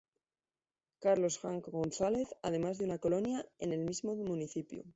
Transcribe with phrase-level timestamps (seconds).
[0.99, 4.83] Carlos Hank González", además de una colonia en el mismo municipio.